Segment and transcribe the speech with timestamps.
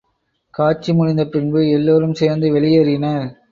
[0.53, 3.25] காட்சிமுடிந்த பின்பு எல்லோரும் சேர்ந்து வெளியேறினர்.